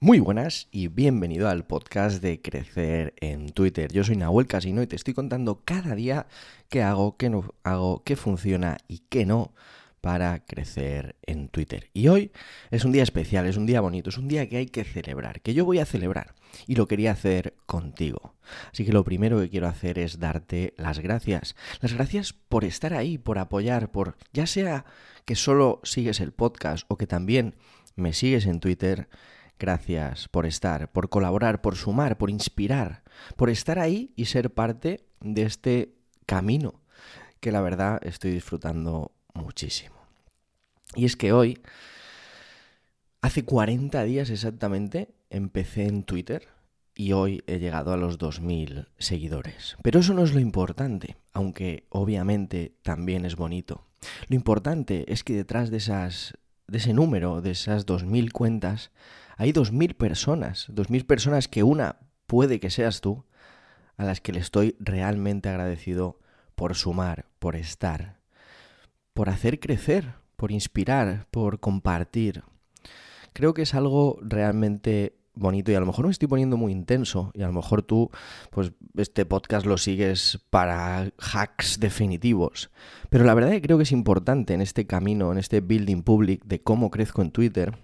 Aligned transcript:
Muy 0.00 0.20
buenas 0.20 0.68
y 0.70 0.86
bienvenido 0.86 1.48
al 1.48 1.66
podcast 1.66 2.22
de 2.22 2.40
Crecer 2.40 3.14
en 3.20 3.50
Twitter. 3.50 3.92
Yo 3.92 4.04
soy 4.04 4.14
Nahuel 4.14 4.46
Casino 4.46 4.80
y 4.80 4.86
te 4.86 4.94
estoy 4.94 5.12
contando 5.12 5.62
cada 5.64 5.96
día 5.96 6.28
qué 6.68 6.84
hago, 6.84 7.16
qué 7.16 7.28
no 7.30 7.52
hago, 7.64 8.04
qué 8.04 8.14
funciona 8.14 8.78
y 8.86 9.00
qué 9.08 9.26
no 9.26 9.52
para 10.00 10.44
crecer 10.44 11.16
en 11.26 11.48
Twitter. 11.48 11.90
Y 11.94 12.06
hoy 12.06 12.30
es 12.70 12.84
un 12.84 12.92
día 12.92 13.02
especial, 13.02 13.46
es 13.46 13.56
un 13.56 13.66
día 13.66 13.80
bonito, 13.80 14.10
es 14.10 14.18
un 14.18 14.28
día 14.28 14.48
que 14.48 14.58
hay 14.58 14.66
que 14.66 14.84
celebrar, 14.84 15.40
que 15.40 15.52
yo 15.52 15.64
voy 15.64 15.80
a 15.80 15.84
celebrar 15.84 16.36
y 16.68 16.76
lo 16.76 16.86
quería 16.86 17.10
hacer 17.10 17.56
contigo. 17.66 18.36
Así 18.72 18.84
que 18.84 18.92
lo 18.92 19.02
primero 19.02 19.40
que 19.40 19.50
quiero 19.50 19.66
hacer 19.66 19.98
es 19.98 20.20
darte 20.20 20.74
las 20.76 21.00
gracias. 21.00 21.56
Las 21.80 21.94
gracias 21.94 22.34
por 22.34 22.64
estar 22.64 22.94
ahí, 22.94 23.18
por 23.18 23.40
apoyar, 23.40 23.90
por 23.90 24.16
ya 24.32 24.46
sea 24.46 24.84
que 25.24 25.34
solo 25.34 25.80
sigues 25.82 26.20
el 26.20 26.30
podcast 26.30 26.84
o 26.86 26.96
que 26.96 27.08
también 27.08 27.56
me 27.96 28.12
sigues 28.12 28.46
en 28.46 28.60
Twitter 28.60 29.08
Gracias 29.58 30.28
por 30.28 30.46
estar, 30.46 30.90
por 30.92 31.08
colaborar, 31.08 31.60
por 31.60 31.76
sumar, 31.76 32.16
por 32.16 32.30
inspirar, 32.30 33.02
por 33.36 33.50
estar 33.50 33.78
ahí 33.78 34.12
y 34.16 34.26
ser 34.26 34.52
parte 34.52 35.04
de 35.20 35.42
este 35.42 35.94
camino 36.26 36.80
que 37.40 37.52
la 37.52 37.60
verdad 37.60 38.00
estoy 38.02 38.32
disfrutando 38.32 39.12
muchísimo. 39.34 39.96
Y 40.94 41.04
es 41.04 41.16
que 41.16 41.32
hoy, 41.32 41.60
hace 43.20 43.44
40 43.44 44.02
días 44.04 44.30
exactamente, 44.30 45.14
empecé 45.30 45.84
en 45.84 46.04
Twitter 46.04 46.48
y 46.94 47.12
hoy 47.12 47.42
he 47.46 47.58
llegado 47.58 47.92
a 47.92 47.96
los 47.96 48.18
2.000 48.18 48.88
seguidores. 48.98 49.76
Pero 49.82 50.00
eso 50.00 50.14
no 50.14 50.24
es 50.24 50.34
lo 50.34 50.40
importante, 50.40 51.16
aunque 51.32 51.86
obviamente 51.90 52.74
también 52.82 53.24
es 53.24 53.36
bonito. 53.36 53.86
Lo 54.28 54.36
importante 54.36 55.04
es 55.12 55.24
que 55.24 55.34
detrás 55.34 55.70
de, 55.70 55.76
esas, 55.76 56.34
de 56.68 56.78
ese 56.78 56.92
número, 56.92 57.40
de 57.40 57.50
esas 57.50 57.86
2.000 57.86 58.30
cuentas, 58.30 58.90
hay 59.38 59.52
dos 59.52 59.72
mil 59.72 59.94
personas, 59.94 60.66
dos 60.68 60.90
mil 60.90 61.06
personas 61.06 61.46
que 61.46 61.62
una 61.62 62.00
puede 62.26 62.58
que 62.58 62.70
seas 62.70 63.00
tú, 63.00 63.24
a 63.96 64.04
las 64.04 64.20
que 64.20 64.32
le 64.32 64.40
estoy 64.40 64.76
realmente 64.80 65.48
agradecido 65.48 66.18
por 66.56 66.74
sumar, 66.74 67.26
por 67.38 67.54
estar, 67.54 68.18
por 69.14 69.28
hacer 69.28 69.60
crecer, 69.60 70.14
por 70.36 70.50
inspirar, 70.50 71.26
por 71.30 71.60
compartir. 71.60 72.42
Creo 73.32 73.54
que 73.54 73.62
es 73.62 73.74
algo 73.74 74.18
realmente 74.22 75.17
bonito 75.38 75.72
y 75.72 75.74
a 75.74 75.80
lo 75.80 75.86
mejor 75.86 76.06
me 76.06 76.10
estoy 76.10 76.28
poniendo 76.28 76.56
muy 76.56 76.72
intenso 76.72 77.30
y 77.34 77.42
a 77.42 77.46
lo 77.46 77.52
mejor 77.52 77.82
tú 77.82 78.10
pues 78.50 78.72
este 78.96 79.24
podcast 79.26 79.66
lo 79.66 79.78
sigues 79.78 80.38
para 80.50 81.10
hacks 81.18 81.80
definitivos 81.80 82.70
pero 83.10 83.24
la 83.24 83.34
verdad 83.34 83.50
que 83.50 83.62
creo 83.62 83.76
que 83.76 83.84
es 83.84 83.92
importante 83.92 84.54
en 84.54 84.60
este 84.60 84.86
camino 84.86 85.32
en 85.32 85.38
este 85.38 85.60
building 85.60 86.02
public 86.02 86.44
de 86.44 86.62
cómo 86.62 86.90
crezco 86.90 87.22
en 87.22 87.30
Twitter 87.30 87.78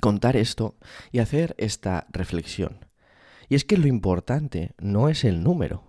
contar 0.00 0.36
esto 0.36 0.76
y 1.12 1.18
hacer 1.18 1.54
esta 1.58 2.06
reflexión. 2.10 2.86
Y 3.48 3.54
es 3.54 3.64
que 3.64 3.76
lo 3.76 3.86
importante 3.86 4.74
no 4.78 5.08
es 5.08 5.24
el 5.24 5.42
número. 5.42 5.84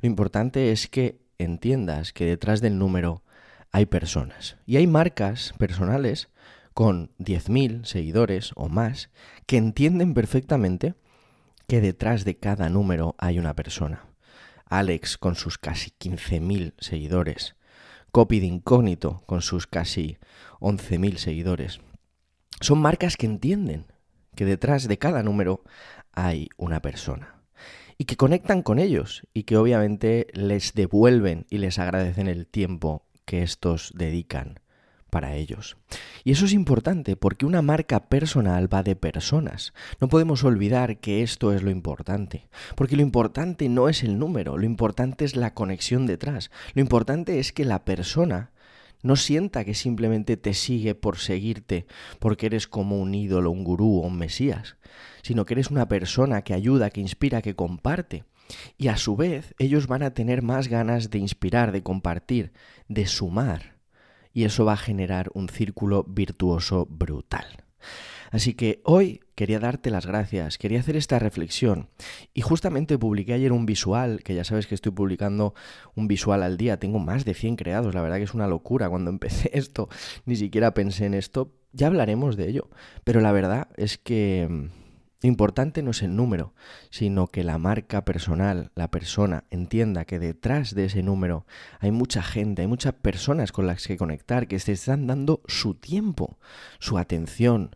Lo 0.00 0.06
importante 0.06 0.72
es 0.72 0.88
que 0.88 1.20
entiendas 1.38 2.12
que 2.12 2.24
detrás 2.24 2.60
del 2.60 2.78
número 2.78 3.22
hay 3.70 3.86
personas. 3.86 4.56
Y 4.66 4.76
hay 4.76 4.86
marcas 4.86 5.54
personales 5.58 6.28
con 6.78 7.10
10.000 7.18 7.86
seguidores 7.86 8.52
o 8.54 8.68
más 8.68 9.10
que 9.46 9.56
entienden 9.56 10.14
perfectamente 10.14 10.94
que 11.66 11.80
detrás 11.80 12.24
de 12.24 12.36
cada 12.36 12.68
número 12.68 13.16
hay 13.18 13.40
una 13.40 13.56
persona. 13.56 14.06
Alex 14.64 15.18
con 15.18 15.34
sus 15.34 15.58
casi 15.58 15.90
15.000 15.90 16.74
seguidores. 16.78 17.56
Copy 18.12 18.38
de 18.38 18.46
incógnito 18.46 19.24
con 19.26 19.42
sus 19.42 19.66
casi 19.66 20.18
11.000 20.60 21.16
seguidores 21.16 21.80
son 22.60 22.78
marcas 22.78 23.16
que 23.16 23.26
entienden 23.26 23.86
que 24.36 24.44
detrás 24.44 24.86
de 24.86 24.98
cada 24.98 25.24
número 25.24 25.64
hay 26.12 26.48
una 26.58 26.80
persona 26.80 27.42
y 27.96 28.04
que 28.04 28.16
conectan 28.16 28.62
con 28.62 28.78
ellos 28.78 29.26
y 29.34 29.42
que 29.42 29.56
obviamente 29.56 30.28
les 30.32 30.74
devuelven 30.74 31.44
y 31.50 31.58
les 31.58 31.80
agradecen 31.80 32.28
el 32.28 32.46
tiempo 32.46 33.04
que 33.24 33.42
estos 33.42 33.90
dedican 33.96 34.60
para 35.10 35.34
ellos. 35.34 35.76
Y 36.24 36.32
eso 36.32 36.44
es 36.44 36.52
importante 36.52 37.16
porque 37.16 37.46
una 37.46 37.62
marca 37.62 38.08
personal 38.08 38.72
va 38.72 38.82
de 38.82 38.96
personas. 38.96 39.72
No 40.00 40.08
podemos 40.08 40.44
olvidar 40.44 40.98
que 40.98 41.22
esto 41.22 41.52
es 41.52 41.62
lo 41.62 41.70
importante, 41.70 42.48
porque 42.74 42.96
lo 42.96 43.02
importante 43.02 43.68
no 43.68 43.88
es 43.88 44.02
el 44.02 44.18
número, 44.18 44.58
lo 44.58 44.64
importante 44.64 45.24
es 45.24 45.36
la 45.36 45.54
conexión 45.54 46.06
detrás. 46.06 46.50
Lo 46.74 46.80
importante 46.80 47.38
es 47.38 47.52
que 47.52 47.64
la 47.64 47.84
persona 47.84 48.50
no 49.02 49.16
sienta 49.16 49.64
que 49.64 49.74
simplemente 49.74 50.36
te 50.36 50.54
sigue 50.54 50.94
por 50.94 51.18
seguirte, 51.18 51.86
porque 52.18 52.46
eres 52.46 52.66
como 52.66 52.98
un 52.98 53.14
ídolo, 53.14 53.50
un 53.50 53.64
gurú 53.64 53.98
o 53.98 54.06
un 54.06 54.18
mesías, 54.18 54.76
sino 55.22 55.44
que 55.44 55.54
eres 55.54 55.70
una 55.70 55.88
persona 55.88 56.42
que 56.42 56.54
ayuda, 56.54 56.90
que 56.90 57.00
inspira, 57.00 57.42
que 57.42 57.54
comparte. 57.54 58.24
Y 58.76 58.88
a 58.88 58.96
su 58.96 59.14
vez 59.14 59.54
ellos 59.58 59.86
van 59.86 60.02
a 60.02 60.14
tener 60.14 60.42
más 60.42 60.68
ganas 60.68 61.10
de 61.10 61.18
inspirar, 61.18 61.70
de 61.70 61.82
compartir, 61.82 62.52
de 62.88 63.06
sumar. 63.06 63.77
Y 64.38 64.44
eso 64.44 64.64
va 64.64 64.74
a 64.74 64.76
generar 64.76 65.32
un 65.34 65.48
círculo 65.48 66.04
virtuoso 66.04 66.86
brutal. 66.88 67.64
Así 68.30 68.54
que 68.54 68.80
hoy 68.84 69.18
quería 69.34 69.58
darte 69.58 69.90
las 69.90 70.06
gracias, 70.06 70.58
quería 70.58 70.78
hacer 70.78 70.94
esta 70.94 71.18
reflexión. 71.18 71.88
Y 72.34 72.42
justamente 72.42 72.96
publiqué 72.98 73.32
ayer 73.32 73.50
un 73.50 73.66
visual, 73.66 74.22
que 74.22 74.36
ya 74.36 74.44
sabes 74.44 74.68
que 74.68 74.76
estoy 74.76 74.92
publicando 74.92 75.54
un 75.96 76.06
visual 76.06 76.44
al 76.44 76.56
día, 76.56 76.78
tengo 76.78 77.00
más 77.00 77.24
de 77.24 77.34
100 77.34 77.56
creados, 77.56 77.96
la 77.96 78.00
verdad 78.00 78.18
que 78.18 78.22
es 78.22 78.34
una 78.34 78.46
locura, 78.46 78.88
cuando 78.88 79.10
empecé 79.16 79.50
esto. 79.54 79.88
Ni 80.24 80.36
siquiera 80.36 80.72
pensé 80.72 81.06
en 81.06 81.14
esto, 81.14 81.50
ya 81.72 81.88
hablaremos 81.88 82.36
de 82.36 82.48
ello, 82.48 82.70
pero 83.02 83.20
la 83.20 83.32
verdad 83.32 83.66
es 83.76 83.98
que 83.98 84.46
mm, 84.48 84.66
importante 85.22 85.82
no 85.82 85.90
es 85.90 86.02
el 86.02 86.14
número, 86.14 86.54
sino 86.90 87.26
que 87.26 87.42
la 87.42 87.58
marca 87.58 88.04
personal, 88.04 88.70
la 88.74 88.90
persona, 88.90 89.44
entienda 89.50 90.04
que 90.04 90.18
detrás 90.18 90.74
de 90.74 90.84
ese 90.84 91.02
número 91.02 91.46
hay 91.80 91.90
mucha 91.90 92.22
gente, 92.22 92.62
hay 92.62 92.68
muchas 92.68 92.94
personas 92.94 93.50
con 93.50 93.66
las 93.66 93.86
que 93.86 93.96
conectar, 93.96 94.46
que 94.46 94.58
se 94.60 94.72
están 94.72 95.06
dando 95.06 95.42
su 95.46 95.74
tiempo, 95.74 96.38
su 96.78 96.98
atención, 96.98 97.74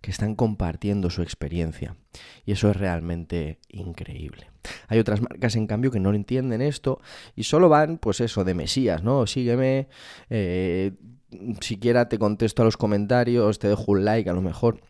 que 0.00 0.10
están 0.10 0.34
compartiendo 0.34 1.08
su 1.10 1.22
experiencia. 1.22 1.96
Y 2.44 2.52
eso 2.52 2.70
es 2.70 2.76
realmente 2.76 3.58
increíble. 3.70 4.50
Hay 4.88 4.98
otras 4.98 5.20
marcas, 5.20 5.56
en 5.56 5.66
cambio, 5.66 5.90
que 5.90 5.98
no 5.98 6.12
entienden 6.12 6.60
esto 6.60 7.00
y 7.34 7.44
solo 7.44 7.68
van, 7.68 7.98
pues 7.98 8.20
eso, 8.20 8.44
de 8.44 8.54
Mesías, 8.54 9.02
¿no? 9.02 9.26
Sígueme, 9.26 9.88
eh, 10.28 10.92
siquiera 11.60 12.08
te 12.08 12.18
contesto 12.18 12.62
a 12.62 12.64
los 12.66 12.76
comentarios, 12.76 13.58
te 13.58 13.68
dejo 13.68 13.92
un 13.92 14.04
like 14.04 14.28
a 14.28 14.34
lo 14.34 14.42
mejor. 14.42 14.82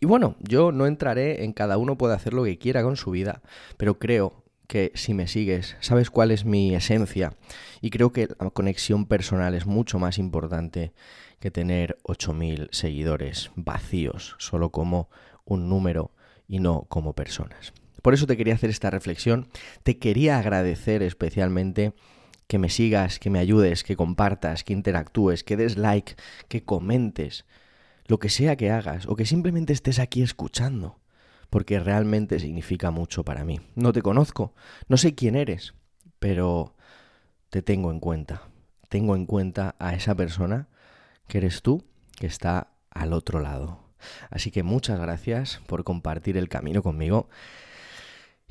Y 0.00 0.06
bueno, 0.06 0.36
yo 0.40 0.72
no 0.72 0.86
entraré 0.86 1.44
en 1.44 1.52
cada 1.52 1.78
uno 1.78 1.98
puede 1.98 2.14
hacer 2.14 2.34
lo 2.34 2.44
que 2.44 2.58
quiera 2.58 2.82
con 2.82 2.96
su 2.96 3.10
vida, 3.10 3.42
pero 3.76 3.98
creo 3.98 4.44
que 4.66 4.92
si 4.94 5.14
me 5.14 5.26
sigues, 5.26 5.76
sabes 5.80 6.10
cuál 6.10 6.30
es 6.30 6.44
mi 6.44 6.74
esencia. 6.74 7.32
Y 7.80 7.90
creo 7.90 8.12
que 8.12 8.28
la 8.38 8.50
conexión 8.50 9.06
personal 9.06 9.54
es 9.54 9.66
mucho 9.66 9.98
más 9.98 10.18
importante 10.18 10.92
que 11.40 11.50
tener 11.50 11.98
8.000 12.04 12.68
seguidores 12.70 13.50
vacíos, 13.56 14.36
solo 14.38 14.70
como 14.70 15.08
un 15.44 15.68
número 15.68 16.12
y 16.46 16.60
no 16.60 16.86
como 16.88 17.14
personas. 17.14 17.72
Por 18.02 18.14
eso 18.14 18.26
te 18.26 18.36
quería 18.36 18.54
hacer 18.54 18.70
esta 18.70 18.90
reflexión, 18.90 19.48
te 19.82 19.98
quería 19.98 20.38
agradecer 20.38 21.02
especialmente 21.02 21.94
que 22.46 22.58
me 22.58 22.70
sigas, 22.70 23.18
que 23.18 23.30
me 23.30 23.38
ayudes, 23.38 23.84
que 23.84 23.96
compartas, 23.96 24.64
que 24.64 24.72
interactúes, 24.72 25.44
que 25.44 25.56
des 25.56 25.76
like, 25.76 26.14
que 26.48 26.64
comentes, 26.64 27.44
lo 28.08 28.18
que 28.18 28.30
sea 28.30 28.56
que 28.56 28.70
hagas 28.72 29.06
o 29.06 29.14
que 29.14 29.26
simplemente 29.26 29.72
estés 29.72 29.98
aquí 30.00 30.22
escuchando, 30.22 30.98
porque 31.50 31.78
realmente 31.78 32.40
significa 32.40 32.90
mucho 32.90 33.24
para 33.24 33.44
mí. 33.44 33.60
No 33.76 33.92
te 33.92 34.02
conozco, 34.02 34.54
no 34.88 34.96
sé 34.96 35.14
quién 35.14 35.36
eres, 35.36 35.74
pero 36.18 36.74
te 37.50 37.62
tengo 37.62 37.92
en 37.92 38.00
cuenta. 38.00 38.42
Tengo 38.88 39.14
en 39.14 39.26
cuenta 39.26 39.76
a 39.78 39.94
esa 39.94 40.14
persona 40.14 40.68
que 41.28 41.38
eres 41.38 41.62
tú 41.62 41.84
que 42.18 42.26
está 42.26 42.72
al 42.90 43.12
otro 43.12 43.40
lado. 43.40 43.84
Así 44.30 44.50
que 44.50 44.62
muchas 44.62 44.98
gracias 44.98 45.60
por 45.66 45.84
compartir 45.84 46.36
el 46.38 46.48
camino 46.48 46.82
conmigo. 46.82 47.28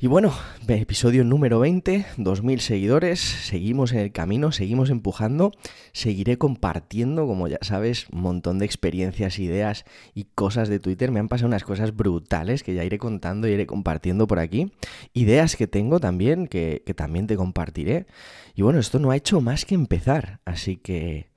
Y 0.00 0.06
bueno, 0.06 0.32
episodio 0.68 1.24
número 1.24 1.58
20, 1.58 2.06
2.000 2.18 2.58
seguidores, 2.60 3.18
seguimos 3.18 3.90
en 3.90 3.98
el 3.98 4.12
camino, 4.12 4.52
seguimos 4.52 4.90
empujando, 4.90 5.50
seguiré 5.90 6.38
compartiendo, 6.38 7.26
como 7.26 7.48
ya 7.48 7.58
sabes, 7.62 8.06
un 8.12 8.20
montón 8.20 8.60
de 8.60 8.64
experiencias, 8.64 9.40
ideas 9.40 9.84
y 10.14 10.26
cosas 10.36 10.68
de 10.68 10.78
Twitter. 10.78 11.10
Me 11.10 11.18
han 11.18 11.26
pasado 11.26 11.48
unas 11.48 11.64
cosas 11.64 11.96
brutales 11.96 12.62
que 12.62 12.74
ya 12.74 12.84
iré 12.84 12.96
contando 12.98 13.48
y 13.48 13.54
iré 13.54 13.66
compartiendo 13.66 14.28
por 14.28 14.38
aquí. 14.38 14.72
Ideas 15.14 15.56
que 15.56 15.66
tengo 15.66 15.98
también, 15.98 16.46
que, 16.46 16.84
que 16.86 16.94
también 16.94 17.26
te 17.26 17.34
compartiré. 17.34 18.06
Y 18.54 18.62
bueno, 18.62 18.78
esto 18.78 19.00
no 19.00 19.10
ha 19.10 19.16
hecho 19.16 19.40
más 19.40 19.64
que 19.64 19.74
empezar, 19.74 20.38
así 20.44 20.76
que 20.76 21.32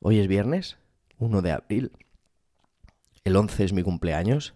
hoy 0.00 0.18
es 0.18 0.26
viernes, 0.26 0.78
1 1.18 1.42
de 1.42 1.52
abril. 1.52 1.92
El 3.22 3.36
11 3.36 3.66
es 3.66 3.72
mi 3.72 3.84
cumpleaños. 3.84 4.54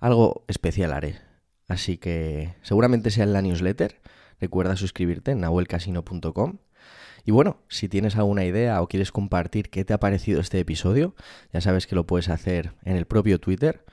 Algo 0.00 0.44
especial 0.48 0.92
haré. 0.92 1.25
Así 1.68 1.98
que 1.98 2.54
seguramente 2.62 3.10
sea 3.10 3.24
en 3.24 3.32
la 3.32 3.42
newsletter. 3.42 4.00
Recuerda 4.40 4.76
suscribirte 4.76 5.32
en 5.32 5.40
nahuelcasino.com. 5.40 6.58
Y 7.24 7.32
bueno, 7.32 7.58
si 7.68 7.88
tienes 7.88 8.16
alguna 8.16 8.44
idea 8.44 8.80
o 8.80 8.86
quieres 8.86 9.10
compartir 9.10 9.68
qué 9.68 9.84
te 9.84 9.92
ha 9.92 9.98
parecido 9.98 10.40
este 10.40 10.60
episodio, 10.60 11.16
ya 11.52 11.60
sabes 11.60 11.86
que 11.88 11.96
lo 11.96 12.06
puedes 12.06 12.28
hacer 12.28 12.74
en 12.84 12.96
el 12.96 13.06
propio 13.06 13.40
Twitter. 13.40 13.84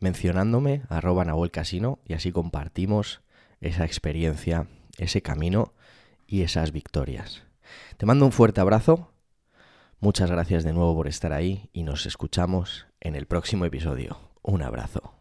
mencionándome 0.00 0.82
arroba 0.88 1.24
Nahuel 1.24 1.50
Casino 1.50 1.98
y 2.06 2.14
así 2.14 2.30
compartimos 2.30 3.20
esa 3.60 3.84
experiencia, 3.84 4.68
ese 4.96 5.22
camino 5.22 5.74
y 6.26 6.42
esas 6.42 6.70
victorias. 6.70 7.42
Te 7.96 8.06
mando 8.06 8.24
un 8.24 8.32
fuerte 8.32 8.60
abrazo, 8.60 9.10
muchas 9.98 10.30
gracias 10.30 10.62
de 10.62 10.72
nuevo 10.72 10.94
por 10.94 11.08
estar 11.08 11.32
ahí 11.32 11.68
y 11.72 11.82
nos 11.82 12.06
escuchamos 12.06 12.86
en 13.00 13.16
el 13.16 13.26
próximo 13.26 13.64
episodio. 13.64 14.18
Un 14.42 14.62
abrazo. 14.62 15.17